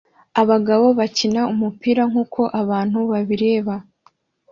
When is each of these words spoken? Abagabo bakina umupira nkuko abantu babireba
Abagabo 0.41 0.87
bakina 0.99 1.41
umupira 1.53 2.01
nkuko 2.11 2.41
abantu 2.61 2.99
babireba 3.11 3.75